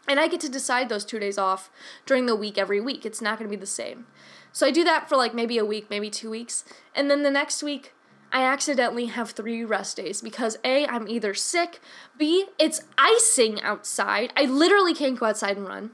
[0.08, 1.72] And I get to decide those 2 days off
[2.06, 3.06] during the week every week.
[3.06, 4.06] It's not going to be the same.
[4.52, 6.66] So I do that for like maybe a week, maybe 2 weeks.
[6.94, 7.94] And then the next week
[8.34, 11.80] I accidentally have three rest days because A, I'm either sick,
[12.18, 14.34] B, it's icing outside.
[14.36, 15.92] I literally can't go outside and run.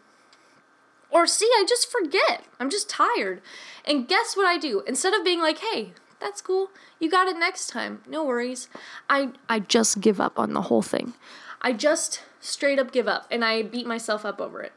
[1.09, 2.45] Or C, I just forget.
[2.57, 3.41] I'm just tired.
[3.83, 4.83] And guess what I do?
[4.87, 8.69] Instead of being like, hey, that's cool, you got it next time, no worries,
[9.09, 11.13] I, I just give up on the whole thing.
[11.61, 14.71] I just straight up give up and I beat myself up over it.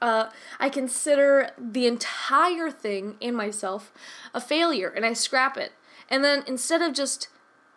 [0.00, 3.92] Uh, I consider the entire thing in myself
[4.32, 5.72] a failure and I scrap it.
[6.08, 7.28] And then instead of just,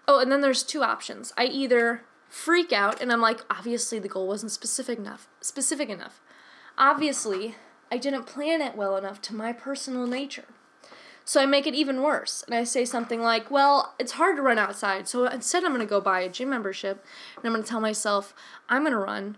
[0.08, 1.34] oh, and then there's two options.
[1.36, 6.21] I either freak out and I'm like, obviously the goal wasn't specific enough, specific enough.
[6.78, 7.56] Obviously,
[7.91, 10.45] I didn't plan it well enough to my personal nature.
[11.32, 12.44] So I make it even worse.
[12.46, 15.08] And I say something like, well, it's hard to run outside.
[15.08, 17.06] So instead, I'm going to go buy a gym membership
[17.38, 18.36] and I'm going to tell myself,
[18.67, 19.38] I'm going to run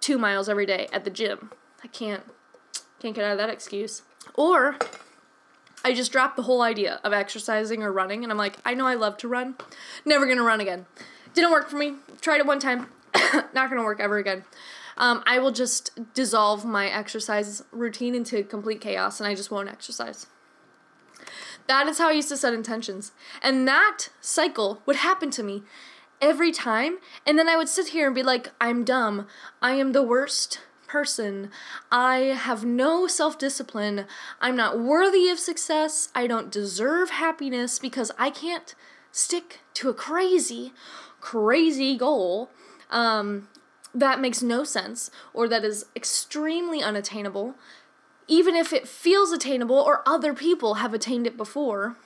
[0.00, 1.52] two miles every day at the gym.
[1.84, 2.24] I can't,
[2.98, 4.02] can't get out of that excuse.
[4.34, 4.78] Or
[5.84, 8.88] I just dropped the whole idea of exercising or running, and I'm like, I know
[8.88, 9.54] I love to run.
[10.04, 10.86] Never gonna run again.
[11.34, 11.98] Didn't work for me.
[12.20, 12.88] Tried it one time.
[13.54, 14.42] Not gonna work ever again.
[14.96, 19.68] Um, I will just dissolve my exercise routine into complete chaos, and I just won't
[19.68, 20.26] exercise.
[21.68, 23.12] That is how I used to set intentions.
[23.42, 25.62] And that cycle would happen to me
[26.20, 26.98] every time.
[27.26, 29.26] And then I would sit here and be like, I'm dumb.
[29.62, 31.50] I am the worst person.
[31.92, 34.06] I have no self discipline.
[34.40, 36.08] I'm not worthy of success.
[36.14, 38.74] I don't deserve happiness because I can't
[39.12, 40.72] stick to a crazy,
[41.20, 42.50] crazy goal
[42.90, 43.48] um,
[43.94, 47.54] that makes no sense or that is extremely unattainable.
[48.28, 51.96] Even if it feels attainable or other people have attained it before,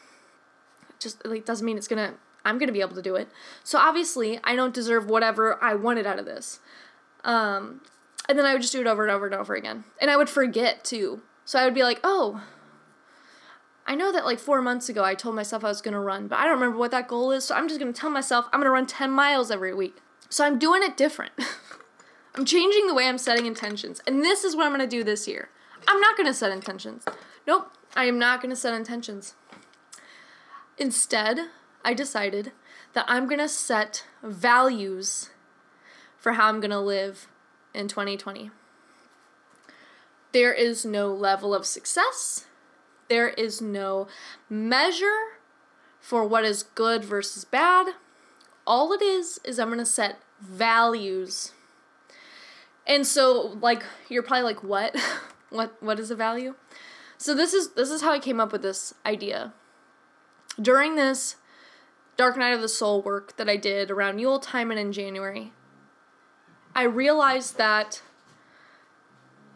[1.00, 3.28] just like doesn't mean it's gonna I'm gonna be able to do it.
[3.64, 6.60] So obviously I don't deserve whatever I wanted out of this.
[7.24, 7.80] Um,
[8.28, 9.84] And then I would just do it over and over and over again.
[10.00, 11.22] And I would forget too.
[11.44, 12.42] So I would be like, oh,
[13.84, 16.38] I know that like four months ago I told myself I was gonna run, but
[16.38, 18.70] I don't remember what that goal is, so I'm just gonna tell myself I'm gonna
[18.70, 19.96] run 10 miles every week.
[20.28, 21.32] So I'm doing it different.
[22.36, 24.00] I'm changing the way I'm setting intentions.
[24.06, 25.50] And this is what I'm gonna do this year.
[25.86, 27.04] I'm not gonna set intentions.
[27.46, 29.34] Nope, I am not gonna set intentions.
[30.78, 31.48] Instead,
[31.84, 32.52] I decided
[32.94, 35.30] that I'm gonna set values
[36.16, 37.28] for how I'm gonna live
[37.74, 38.50] in 2020.
[40.32, 42.46] There is no level of success.
[43.08, 44.08] There is no
[44.48, 45.36] measure
[46.00, 47.94] for what is good versus bad.
[48.66, 51.52] All it is is I'm going to set values.
[52.86, 54.96] And so like you're probably like what?
[55.52, 56.54] what what is the value?
[57.18, 59.52] So this is this is how I came up with this idea.
[60.60, 61.36] During this
[62.16, 65.52] Dark Night of the Soul work that I did around Yule time and in January,
[66.74, 68.02] I realized that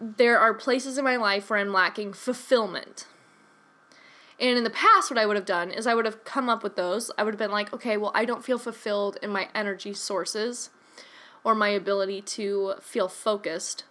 [0.01, 3.07] there are places in my life where I'm lacking fulfillment.
[4.39, 6.63] And in the past, what I would have done is I would have come up
[6.63, 7.11] with those.
[7.17, 10.71] I would have been like, okay, well, I don't feel fulfilled in my energy sources
[11.43, 13.85] or my ability to feel focused.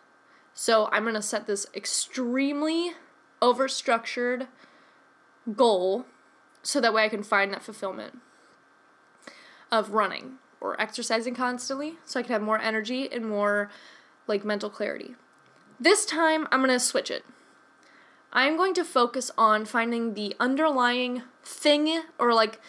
[0.58, 2.92] So I'm going to set this extremely
[3.42, 4.48] overstructured
[5.54, 6.06] goal
[6.64, 8.20] so that way I can find that fulfillment
[9.70, 13.70] of running or exercising constantly so I can have more energy and more
[14.28, 15.16] like mental clarity.
[15.78, 17.26] This time, I'm going to switch it.
[18.32, 22.62] I'm going to focus on finding the underlying thing or like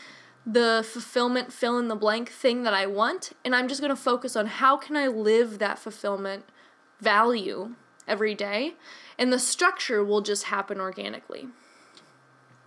[0.45, 3.97] the fulfillment fill in the blank thing that I want and I'm just going to
[3.97, 6.45] focus on how can I live that fulfillment
[7.01, 7.75] value
[8.07, 8.75] every day
[9.19, 11.49] and the structure will just happen organically.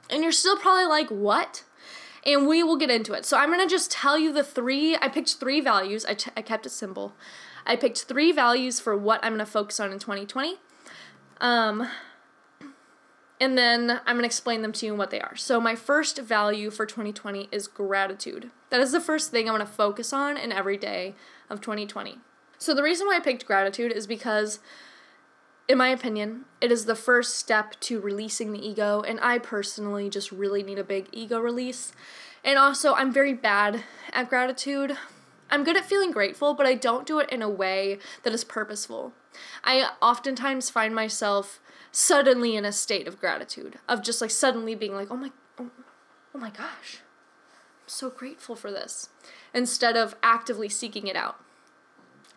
[0.09, 1.63] And you're still probably like, "What?"
[2.25, 3.25] And we will get into it.
[3.25, 6.05] So I'm going to just tell you the three I picked three values.
[6.05, 7.13] I, t- I kept it simple.
[7.65, 10.55] I picked three values for what I'm going to focus on in 2020.
[11.39, 11.87] Um,
[13.39, 15.35] and then I'm going to explain them to you and what they are.
[15.35, 18.51] So, my first value for 2020 is gratitude.
[18.69, 21.15] That is the first thing I'm going to focus on in every day
[21.49, 22.17] of 2020.
[22.59, 24.59] So, the reason why I picked gratitude is because,
[25.69, 29.01] in my opinion, it is the first step to releasing the ego.
[29.01, 31.93] And I personally just really need a big ego release.
[32.43, 34.97] And also, I'm very bad at gratitude.
[35.49, 38.43] I'm good at feeling grateful, but I don't do it in a way that is
[38.43, 39.13] purposeful.
[39.63, 41.61] I oftentimes find myself
[41.93, 45.71] suddenly in a state of gratitude, of just like suddenly being like, oh my, oh,
[46.35, 49.09] oh my gosh, I'm so grateful for this,
[49.53, 51.39] instead of actively seeking it out.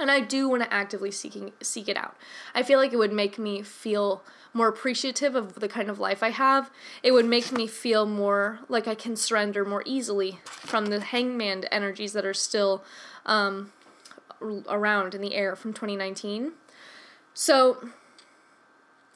[0.03, 2.17] And I do want to actively seeking seek it out.
[2.57, 6.25] I feel like it would make me feel more appreciative of the kind of life
[6.25, 6.71] I have.
[7.05, 11.39] It would make me feel more like I can surrender more easily from the Hanged
[11.39, 12.83] Man energies that are still
[13.25, 13.73] um,
[14.69, 16.53] around in the air from 2019.
[17.33, 17.89] So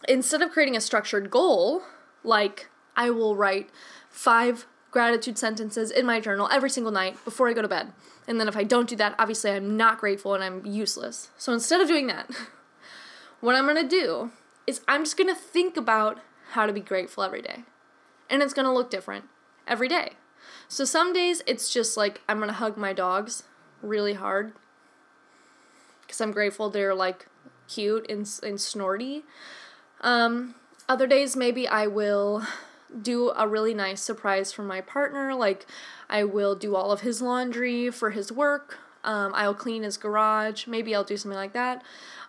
[0.09, 1.83] instead of creating a structured goal,
[2.23, 3.71] like I will write
[4.09, 7.93] five gratitude sentences in my journal every single night before I go to bed.
[8.27, 11.29] And then if I don't do that, obviously I'm not grateful and I'm useless.
[11.37, 12.31] So instead of doing that,
[13.43, 14.31] what I'm to do
[14.67, 16.21] is I'm just to think about
[16.53, 17.65] how to be grateful every day.
[18.31, 19.27] And it's to look different
[19.69, 20.13] every day.
[20.67, 23.43] So some days it's just like I'm to hug my dogs
[23.83, 24.55] really hard
[26.01, 27.27] because I'm grateful they're like
[27.69, 29.25] cute and, and snorty.
[30.01, 30.55] Um,
[30.89, 32.45] other days, maybe I will
[33.01, 35.35] do a really nice surprise for my partner.
[35.35, 35.67] Like,
[36.09, 38.79] I will do all of his laundry for his work.
[39.05, 40.67] Um, I'll clean his garage.
[40.67, 41.83] Maybe I'll do something like that.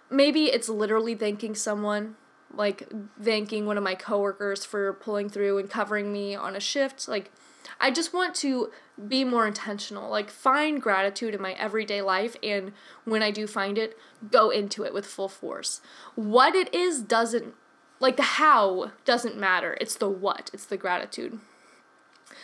[0.09, 2.15] Maybe it's literally thanking someone,
[2.53, 7.07] like thanking one of my coworkers for pulling through and covering me on a shift.
[7.07, 7.31] Like,
[7.79, 8.71] I just want to
[9.07, 10.09] be more intentional.
[10.09, 12.71] Like, find gratitude in my everyday life, and
[13.05, 13.97] when I do find it,
[14.31, 15.81] go into it with full force.
[16.15, 17.53] What it is doesn't,
[17.99, 19.77] like, the how doesn't matter.
[19.81, 21.39] It's the what, it's the gratitude.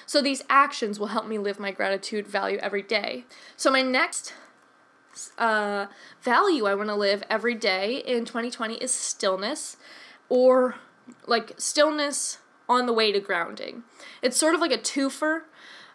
[0.06, 3.26] So, these actions will help me live my gratitude value every day.
[3.56, 4.34] So, my next
[5.38, 5.88] uh,
[6.22, 9.78] value I want to live every day in 2020 is stillness
[10.30, 10.76] or
[11.28, 13.84] like stillness on the way to grounding.
[14.22, 15.42] It's sort of like a twofer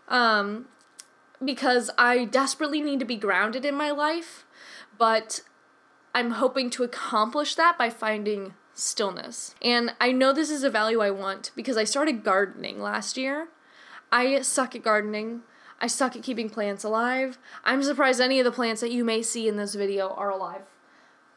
[0.08, 0.66] um,
[1.44, 4.44] because I desperately need to be grounded in my life,
[4.96, 5.42] but
[6.14, 9.54] I'm hoping to accomplish that by finding stillness.
[9.60, 13.48] And I know this is a value I want because I started gardening last year.
[14.12, 15.42] I suck at gardening.
[15.80, 17.38] I suck at keeping plants alive.
[17.64, 20.62] I'm surprised any of the plants that you may see in this video are alive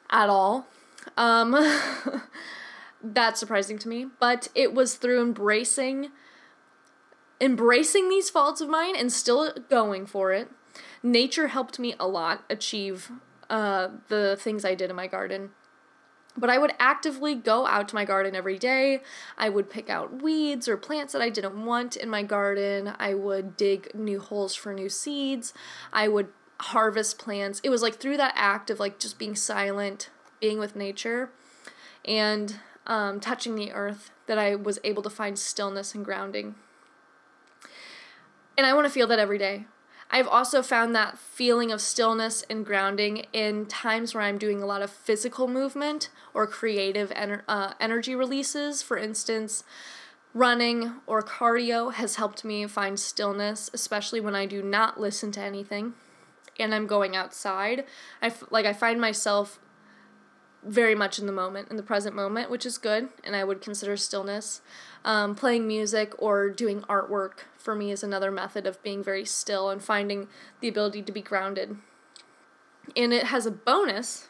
[0.09, 0.67] at all.
[1.17, 1.55] Um,
[3.03, 6.09] that's surprising to me, but it was through embracing
[7.39, 10.47] embracing these faults of mine and still going for it.
[11.01, 13.11] Nature helped me a lot achieve
[13.49, 15.49] uh, the things I did in my garden.
[16.37, 19.01] But I would actively go out to my garden every day.
[19.37, 22.93] I would pick out weeds or plants that I didn't want in my garden.
[22.97, 25.53] I would dig new holes for new seeds.
[25.91, 26.29] I would
[26.61, 27.59] harvest plants.
[27.63, 30.09] It was like through that act of like just being silent,
[30.39, 31.31] being with nature,
[32.05, 36.55] and um, touching the earth that I was able to find stillness and grounding.
[38.57, 39.65] And I want to feel that every day.
[40.13, 44.65] I've also found that feeling of stillness and grounding in times where I'm doing a
[44.65, 48.81] lot of physical movement or creative ener- uh, energy releases.
[48.81, 49.63] For instance,
[50.33, 55.41] running or cardio has helped me find stillness, especially when I do not listen to
[55.41, 55.93] anything
[56.59, 57.85] and I'm going outside.
[58.21, 59.59] I f- like I find myself
[60.63, 63.61] very much in the moment, in the present moment, which is good, and I would
[63.61, 64.61] consider stillness.
[65.03, 69.69] Um, playing music or doing artwork for me is another method of being very still
[69.69, 70.27] and finding
[70.59, 71.77] the ability to be grounded.
[72.95, 74.27] And it has a bonus.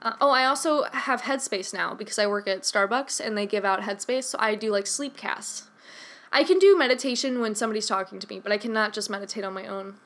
[0.00, 3.64] Uh, oh, I also have Headspace now because I work at Starbucks and they give
[3.64, 5.68] out Headspace, so I do like sleep casts.
[6.32, 9.52] I can do meditation when somebody's talking to me, but I cannot just meditate on
[9.52, 9.96] my own.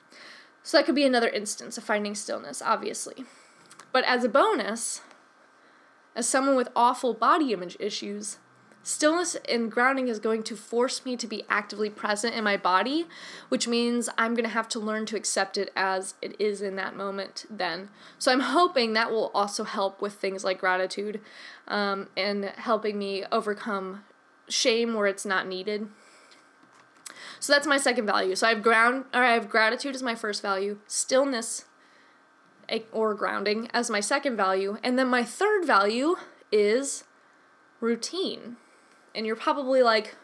[0.63, 3.25] So that could be another instance of finding stillness, obviously.
[3.93, 5.03] But as a bonus,
[6.17, 8.39] as someone with awful body image issues,
[8.87, 13.05] stillness and grounding is going to force me to be actively present in my body,
[13.49, 16.77] which means I'm going to have to learn to accept it as it is in
[16.77, 17.89] that moment then.
[18.17, 21.21] So I'm hoping that will also help with things like gratitude
[21.67, 24.05] um, and helping me overcome
[24.49, 25.89] shame where it's not needed.
[27.41, 28.37] So that's my second value.
[28.37, 31.65] So I have ground or I have gratitude as my first value, stillness
[32.93, 34.79] or grounding as my second value.
[34.85, 36.15] And then my third value
[36.53, 37.03] is
[37.81, 38.59] routine.
[39.17, 40.15] And you're probably like,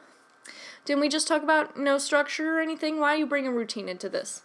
[0.84, 3.00] didn't we just talk about no structure or anything?
[3.00, 4.42] Why are you bringing routine into this?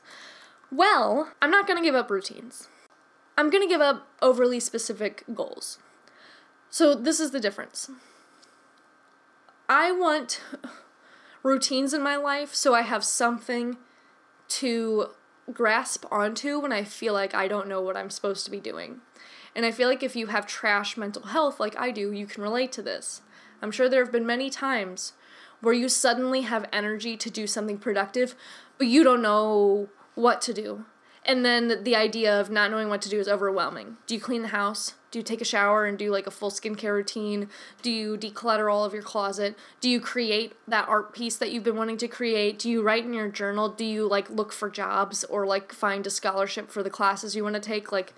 [0.72, 2.70] Well, I'm not to give up routines.
[3.38, 5.78] I'm to give up overly specific goals.
[6.70, 7.90] So, this is the difference.
[9.70, 10.42] I want
[11.44, 13.78] routines in my life so I have something
[14.50, 15.08] to
[15.52, 19.02] grasp onto when I feel like I don't know what I'm supposed to be doing.
[19.56, 22.44] And I feel like if you have trash mental health like I do, you can
[22.44, 23.22] relate to this.
[23.62, 25.14] I'm sure there have been many times
[25.62, 28.36] where you suddenly have energy to do something productive,
[28.78, 30.86] but you don't know what to do.
[31.26, 33.98] And then the idea of not knowing what to do is overwhelming.
[34.08, 34.94] Do you clean the house?
[35.12, 37.50] Do you take a shower and do like a full skincare routine?
[37.82, 39.58] Do you declutter all of your closet?
[39.82, 42.60] Do you create that art piece that you've been wanting to create?
[42.60, 43.68] Do you write in your journal?
[43.68, 47.44] Do you like look for jobs or like find a scholarship for the classes you
[47.44, 47.92] want to take?
[47.92, 48.14] Like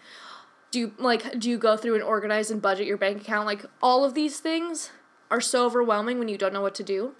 [0.71, 3.47] do you like do you go through and organize and budget your bank account?
[3.47, 4.91] Like all of these things
[5.31, 7.15] are so overwhelming when you don't know what to do.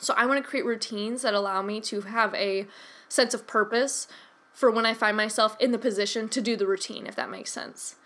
[0.00, 2.66] So I want to create routines that allow me to have a
[3.08, 4.06] sense of purpose
[4.52, 7.52] for when I find myself in the position to do the routine, if that makes
[7.52, 7.96] sense.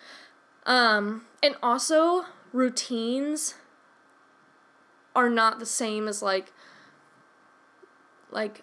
[0.67, 3.55] Um, and also, routines
[5.15, 6.53] are not the same as like
[8.31, 8.63] like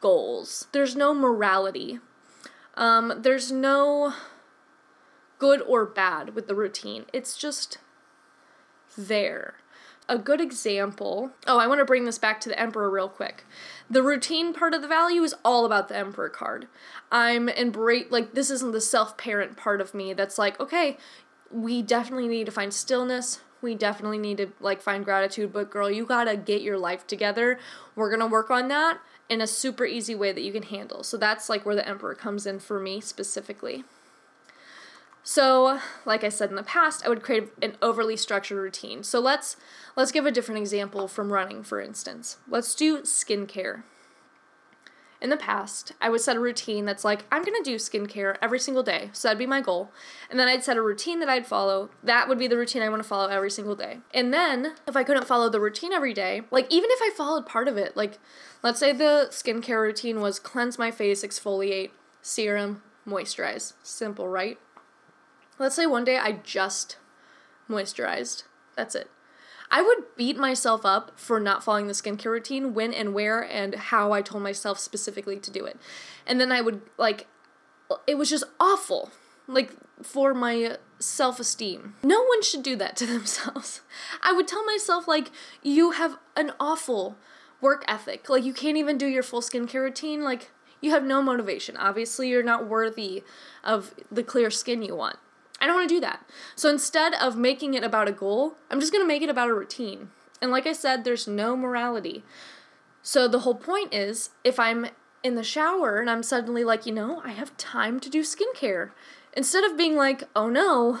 [0.00, 0.68] goals.
[0.72, 1.98] There's no morality.
[2.74, 4.14] Um, there's no
[5.38, 7.06] good or bad with the routine.
[7.12, 7.78] It's just
[8.96, 9.54] there
[10.08, 11.30] a good example.
[11.46, 13.44] Oh, I want to bring this back to the Emperor real quick.
[13.88, 16.66] The routine part of the value is all about the Emperor card.
[17.10, 20.98] I'm embrace like this isn't the self-parent part of me that's like, okay,
[21.50, 23.40] we definitely need to find stillness.
[23.60, 27.06] We definitely need to like find gratitude, but girl, you got to get your life
[27.06, 27.58] together.
[27.94, 31.04] We're going to work on that in a super easy way that you can handle.
[31.04, 33.84] So that's like where the Emperor comes in for me specifically.
[35.24, 39.04] So, like I said in the past, I would create an overly structured routine.
[39.04, 39.56] So let's
[39.96, 42.38] let's give a different example from running, for instance.
[42.48, 43.84] Let's do skincare.
[45.20, 48.58] In the past, I would set a routine that's like, I'm gonna do skincare every
[48.58, 49.10] single day.
[49.12, 49.92] So that'd be my goal.
[50.28, 51.90] And then I'd set a routine that I'd follow.
[52.02, 53.98] That would be the routine I wanna follow every single day.
[54.12, 57.46] And then, if I couldn't follow the routine every day, like even if I followed
[57.46, 58.18] part of it, like
[58.64, 63.74] let's say the skincare routine was cleanse my face, exfoliate, serum, moisturize.
[63.84, 64.58] Simple, right?
[65.58, 66.96] Let's say one day I just
[67.68, 68.44] moisturized.
[68.76, 69.10] That's it.
[69.70, 73.74] I would beat myself up for not following the skincare routine, when and where and
[73.74, 75.78] how I told myself specifically to do it.
[76.26, 77.26] And then I would, like,
[78.06, 79.10] it was just awful.
[79.46, 79.72] Like,
[80.02, 81.94] for my self esteem.
[82.02, 83.80] No one should do that to themselves.
[84.22, 85.30] I would tell myself, like,
[85.62, 87.16] you have an awful
[87.62, 88.28] work ethic.
[88.28, 90.22] Like, you can't even do your full skincare routine.
[90.22, 90.50] Like,
[90.82, 91.78] you have no motivation.
[91.78, 93.22] Obviously, you're not worthy
[93.64, 95.16] of the clear skin you want.
[95.62, 96.28] I don't want to do that.
[96.56, 99.48] So instead of making it about a goal, I'm just going to make it about
[99.48, 100.10] a routine.
[100.42, 102.24] And like I said, there's no morality.
[103.00, 104.88] So the whole point is if I'm
[105.22, 108.90] in the shower and I'm suddenly like, you know, I have time to do skincare,
[109.34, 110.98] instead of being like, oh no,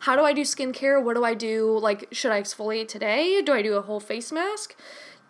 [0.00, 1.02] how do I do skincare?
[1.02, 1.78] What do I do?
[1.78, 3.40] Like, should I exfoliate today?
[3.40, 4.76] Do I do a whole face mask?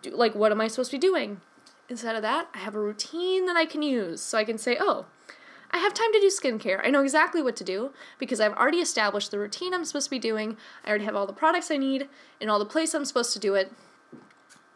[0.01, 1.39] Do, like, what am I supposed to be doing?
[1.87, 4.19] Instead of that, I have a routine that I can use.
[4.19, 5.05] So I can say, oh,
[5.73, 6.79] I have time to do skincare.
[6.83, 10.11] I know exactly what to do because I've already established the routine I'm supposed to
[10.11, 10.55] be doing.
[10.85, 12.07] I already have all the products I need
[12.39, 13.73] and all the place I'm supposed to do it.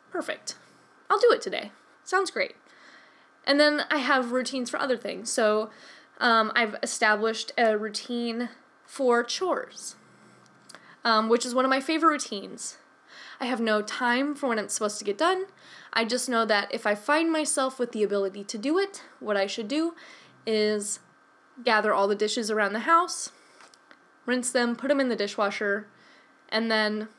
[0.09, 0.55] Perfect.
[1.07, 1.71] I'll do it today.
[2.03, 2.55] Sounds great.
[3.45, 5.31] And then I have routines for other things.
[5.31, 5.69] So
[6.19, 8.49] um, I've established a routine
[8.83, 9.95] for chores,
[11.05, 12.77] um, which is one of my favorite routines.
[13.39, 15.45] I have no time for when it's supposed to get done.
[15.93, 19.37] I just know that if I find myself with the ability to do it, what
[19.37, 19.93] I should do
[20.47, 20.99] is
[21.63, 23.31] gather all the dishes around the house,
[24.25, 25.87] rinse them, put them in the dishwasher,
[26.49, 27.09] and then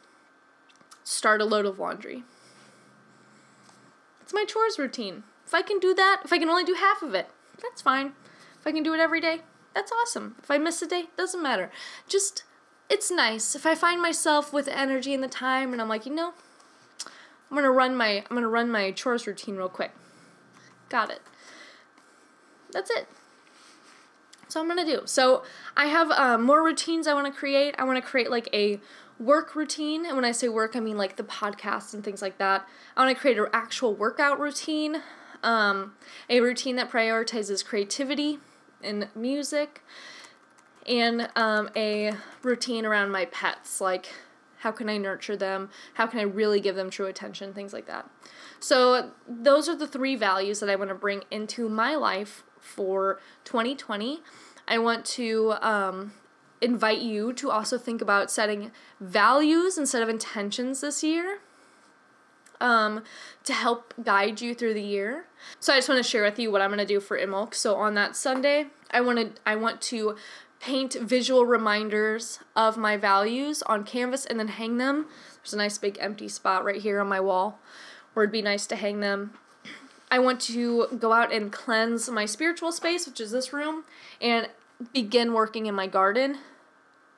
[1.04, 2.24] start a load of laundry.
[4.22, 5.22] It's my chores routine.
[5.46, 7.28] If I can do that, if I can only do half of it,
[7.62, 8.12] that's fine.
[8.58, 9.40] If I can do it every day,
[9.74, 10.36] that's awesome.
[10.42, 11.70] If I miss a day, doesn't matter.
[12.08, 12.44] Just,
[12.90, 13.54] it's nice.
[13.54, 16.32] If I find myself with energy and the time and I'm like, you know,
[17.50, 19.92] I'm gonna run my I'm gonna run my chores routine real quick.
[20.88, 21.22] Got it.
[22.72, 23.08] That's it.
[24.48, 25.02] So I'm gonna do.
[25.04, 25.44] So
[25.76, 27.74] I have uh, more routines I want to create.
[27.78, 28.80] I want to create like a
[29.18, 32.38] work routine, and when I say work, I mean like the podcast and things like
[32.38, 32.66] that.
[32.96, 35.02] I want to create an actual workout routine,
[35.42, 35.94] um,
[36.30, 38.38] a routine that prioritizes creativity
[38.82, 39.82] and music,
[40.86, 44.08] and um, a routine around my pets, like
[44.60, 47.86] how can I nurture them, how can I really give them true attention, things like
[47.86, 48.08] that.
[48.60, 53.18] So those are the three values that I want to bring into my life for
[53.44, 54.20] 2020.
[54.66, 56.12] I want to um,
[56.60, 61.40] invite you to also think about setting values instead of intentions this year
[62.60, 63.02] um,
[63.44, 65.26] to help guide you through the year.
[65.60, 67.54] So I just want to share with you what I'm going to do for Imbolc.
[67.54, 70.16] So on that Sunday, I want to I want to
[70.60, 75.06] paint visual reminders of my values on canvas and then hang them.
[75.36, 77.60] There's a nice big empty spot right here on my wall
[78.12, 79.34] where it'd be nice to hang them.
[80.10, 83.84] I want to go out and cleanse my spiritual space, which is this room,
[84.20, 84.48] and
[84.92, 86.38] begin working in my garden,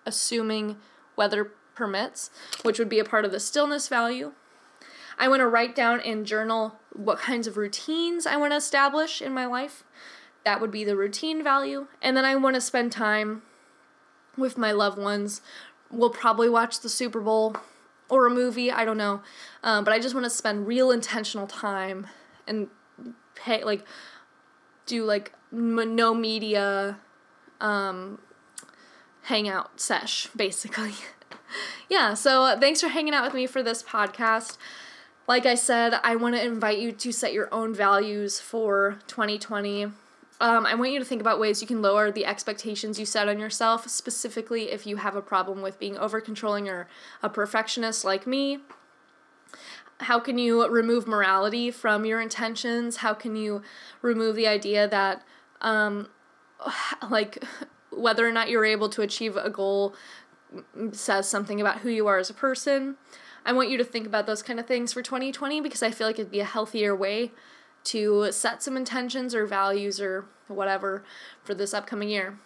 [0.04, 0.76] assuming
[1.16, 2.30] weather permits,
[2.62, 4.32] which would be a part of the stillness value.
[5.18, 9.20] I want to write down and journal what kinds of routines I want to establish
[9.20, 9.84] in my life.
[10.44, 11.86] That would be the routine value.
[12.00, 13.42] And then I want to spend time
[14.36, 15.42] with my loved ones.
[15.90, 17.56] We'll probably watch the Super Bowl
[18.08, 19.22] or a movie, I don't know.
[19.62, 22.06] Um, but I just want to spend real intentional time
[22.46, 22.68] and
[23.40, 23.84] pay, like,
[24.86, 26.98] do like m- no media
[27.60, 28.18] um,
[29.22, 30.94] hangout sesh, basically.
[31.88, 34.56] yeah, so uh, thanks for hanging out with me for this podcast.
[35.26, 39.84] Like I said, I want to invite you to set your own values for 2020.
[40.42, 43.28] Um, I want you to think about ways you can lower the expectations you set
[43.28, 46.88] on yourself, specifically if you have a problem with being over controlling or
[47.22, 48.58] a perfectionist like me.
[50.00, 52.98] How can you remove morality from your intentions?
[52.98, 53.62] How can you
[54.02, 55.22] remove the idea that
[55.60, 56.08] um,
[57.10, 57.44] like
[57.90, 59.94] whether or not you're able to achieve a goal
[60.92, 62.96] says something about who you are as a person.
[63.44, 66.06] I want you to think about those kind of things for 2020 because I feel
[66.06, 67.32] like it'd be a healthier way
[67.84, 71.02] to set some intentions or values or whatever
[71.42, 72.38] for this upcoming year.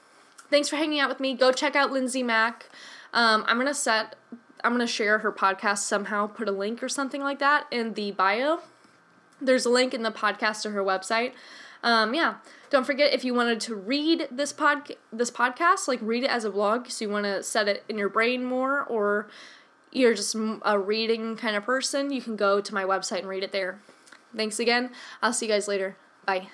[0.51, 1.35] Thanks for hanging out with me.
[1.35, 2.69] Go check out Lindsay Mack.
[3.13, 4.17] Um, I'm gonna set.
[4.65, 6.27] I'm gonna share her podcast somehow.
[6.27, 8.61] Put a link or something like that in the bio.
[9.41, 11.33] There's a link in the podcast to her website.
[11.83, 12.37] Um, yeah.
[12.71, 16.45] Don't forget if you wanted to read this pod this podcast, like read it as
[16.45, 19.29] a blog, so you want to set it in your brain more, or
[19.93, 23.45] you're just a reading kind of person, you can go to my website and read
[23.45, 23.79] it there.
[24.37, 24.91] Thanks again.
[25.23, 25.97] I'll see you guys later.
[26.27, 26.49] Bye.